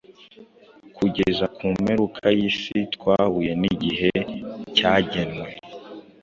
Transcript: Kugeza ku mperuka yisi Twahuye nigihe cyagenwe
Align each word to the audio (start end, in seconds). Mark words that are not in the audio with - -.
Kugeza 0.97 1.45
ku 1.55 1.65
mperuka 1.79 2.25
yisi 2.37 2.77
Twahuye 2.95 3.51
nigihe 3.61 4.11
cyagenwe 4.77 5.47